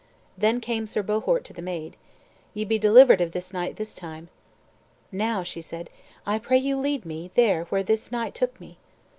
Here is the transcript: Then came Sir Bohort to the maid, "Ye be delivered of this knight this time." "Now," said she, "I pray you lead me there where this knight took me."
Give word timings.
Then 0.35 0.59
came 0.61 0.87
Sir 0.87 1.03
Bohort 1.03 1.43
to 1.43 1.53
the 1.53 1.61
maid, 1.61 1.95
"Ye 2.55 2.65
be 2.65 2.79
delivered 2.79 3.21
of 3.21 3.33
this 3.33 3.53
knight 3.53 3.75
this 3.75 3.93
time." 3.93 4.29
"Now," 5.11 5.43
said 5.43 5.89
she, 5.93 6.03
"I 6.25 6.39
pray 6.39 6.57
you 6.57 6.75
lead 6.75 7.05
me 7.05 7.29
there 7.35 7.65
where 7.65 7.83
this 7.83 8.11
knight 8.11 8.33
took 8.33 8.59
me." 8.59 8.79